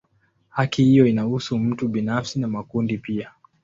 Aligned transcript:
Haki 0.49 0.83
hiyo 0.83 1.07
inahusu 1.07 1.57
mtu 1.59 1.87
binafsi 1.87 2.39
na 2.39 2.47
makundi 2.47 2.97
pia. 2.97 3.31